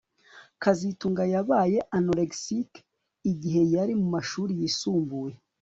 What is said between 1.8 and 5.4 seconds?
anorexic igihe yari mu mashuri yisumbuye